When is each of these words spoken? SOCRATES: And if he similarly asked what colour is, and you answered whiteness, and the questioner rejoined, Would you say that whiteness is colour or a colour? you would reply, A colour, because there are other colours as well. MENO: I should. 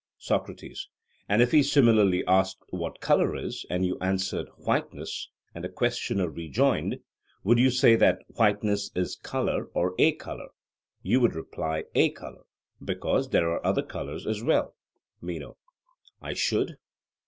SOCRATES: 0.17 0.89
And 1.29 1.43
if 1.43 1.51
he 1.51 1.61
similarly 1.61 2.25
asked 2.25 2.63
what 2.71 3.01
colour 3.01 3.35
is, 3.35 3.67
and 3.69 3.85
you 3.85 3.99
answered 4.01 4.49
whiteness, 4.57 5.29
and 5.53 5.63
the 5.63 5.69
questioner 5.69 6.27
rejoined, 6.27 7.01
Would 7.43 7.59
you 7.59 7.69
say 7.69 7.95
that 7.97 8.23
whiteness 8.29 8.89
is 8.95 9.15
colour 9.15 9.65
or 9.75 9.93
a 9.99 10.13
colour? 10.13 10.47
you 11.03 11.19
would 11.19 11.35
reply, 11.35 11.83
A 11.93 12.09
colour, 12.09 12.45
because 12.83 13.29
there 13.29 13.51
are 13.51 13.63
other 13.63 13.83
colours 13.83 14.25
as 14.25 14.41
well. 14.41 14.75
MENO: 15.21 15.55
I 16.19 16.33
should. 16.33 16.77